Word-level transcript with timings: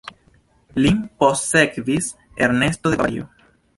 Lin 0.85 1.03
postsekvis 1.23 2.07
Ernesto 2.47 2.89
de 2.95 2.99
Bavario. 3.03 3.29